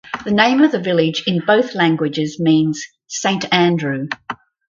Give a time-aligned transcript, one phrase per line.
[0.25, 4.07] The name of the village in both languages means "Saint Andrew".